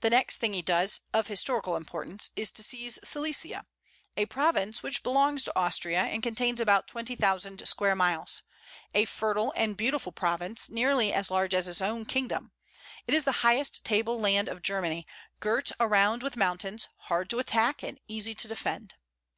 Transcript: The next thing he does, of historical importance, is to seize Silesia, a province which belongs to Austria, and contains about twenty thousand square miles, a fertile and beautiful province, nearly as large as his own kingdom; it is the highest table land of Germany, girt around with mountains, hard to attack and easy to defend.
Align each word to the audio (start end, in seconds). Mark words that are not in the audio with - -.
The 0.00 0.08
next 0.08 0.38
thing 0.38 0.54
he 0.54 0.62
does, 0.62 1.00
of 1.12 1.26
historical 1.26 1.76
importance, 1.76 2.30
is 2.34 2.50
to 2.52 2.62
seize 2.62 2.98
Silesia, 3.06 3.66
a 4.16 4.24
province 4.24 4.82
which 4.82 5.02
belongs 5.02 5.44
to 5.44 5.54
Austria, 5.54 6.04
and 6.04 6.22
contains 6.22 6.60
about 6.62 6.88
twenty 6.88 7.14
thousand 7.14 7.68
square 7.68 7.94
miles, 7.94 8.42
a 8.94 9.04
fertile 9.04 9.52
and 9.54 9.76
beautiful 9.76 10.12
province, 10.12 10.70
nearly 10.70 11.12
as 11.12 11.30
large 11.30 11.52
as 11.52 11.66
his 11.66 11.82
own 11.82 12.06
kingdom; 12.06 12.52
it 13.06 13.12
is 13.12 13.24
the 13.24 13.42
highest 13.44 13.84
table 13.84 14.18
land 14.18 14.48
of 14.48 14.62
Germany, 14.62 15.06
girt 15.40 15.72
around 15.78 16.22
with 16.22 16.38
mountains, 16.38 16.88
hard 17.00 17.28
to 17.28 17.38
attack 17.38 17.82
and 17.82 18.00
easy 18.08 18.34
to 18.34 18.48
defend. 18.48 18.94